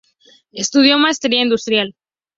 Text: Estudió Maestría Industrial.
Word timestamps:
Estudió 0.51 0.97
Maestría 0.97 1.43
Industrial. 1.43 1.93